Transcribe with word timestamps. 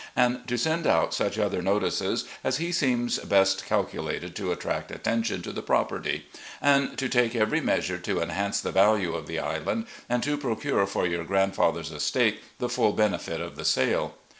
and 0.15 0.47
to 0.47 0.57
send 0.57 0.87
out 0.87 1.13
such 1.13 1.37
other 1.37 1.61
notices 1.61 2.25
as 2.43 2.57
he 2.57 2.71
deems 2.71 3.19
best 3.19 3.67
calculated 3.67 4.35
to 4.35 4.51
attract 4.51 4.89
attention 4.89 5.43
to 5.43 5.51
the 5.51 5.61
property, 5.61 6.25
and 6.59 6.97
to 6.97 7.07
take 7.07 7.35
every 7.35 7.61
measure 7.61 7.99
to 7.99 8.19
enhance 8.19 8.59
the 8.59 8.71
value 8.71 9.13
of 9.13 9.27
the 9.27 9.37
island 9.37 9.85
and 10.09 10.23
to 10.23 10.37
procure 10.39 10.87
for 10.87 11.05
your 11.05 11.23
grandfather's 11.23 11.91
estate 11.91 12.41
the 12.57 12.67
full 12.67 12.93
benefit 12.93 13.39
of 13.39 13.55
the 13.55 13.63
sale. 13.65 14.15